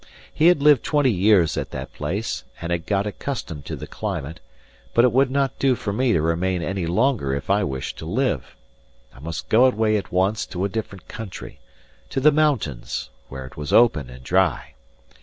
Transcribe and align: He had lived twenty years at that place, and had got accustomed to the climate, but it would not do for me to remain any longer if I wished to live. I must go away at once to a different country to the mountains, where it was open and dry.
He 0.33 0.47
had 0.47 0.63
lived 0.63 0.81
twenty 0.83 1.11
years 1.11 1.57
at 1.57 1.69
that 1.69 1.93
place, 1.93 2.43
and 2.59 2.71
had 2.71 2.87
got 2.87 3.05
accustomed 3.05 3.65
to 3.65 3.75
the 3.75 3.85
climate, 3.85 4.39
but 4.95 5.05
it 5.05 5.11
would 5.11 5.29
not 5.29 5.59
do 5.59 5.75
for 5.75 5.93
me 5.93 6.11
to 6.11 6.23
remain 6.23 6.63
any 6.63 6.87
longer 6.87 7.35
if 7.35 7.51
I 7.51 7.63
wished 7.63 7.99
to 7.99 8.07
live. 8.07 8.55
I 9.13 9.19
must 9.19 9.47
go 9.47 9.65
away 9.67 9.97
at 9.97 10.11
once 10.11 10.47
to 10.47 10.65
a 10.65 10.69
different 10.69 11.07
country 11.07 11.59
to 12.09 12.19
the 12.19 12.31
mountains, 12.31 13.11
where 13.29 13.45
it 13.45 13.55
was 13.57 13.71
open 13.71 14.09
and 14.09 14.23
dry. 14.23 14.73